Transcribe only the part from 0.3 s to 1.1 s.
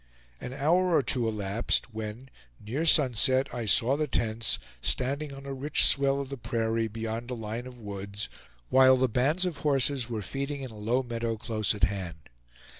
An hour or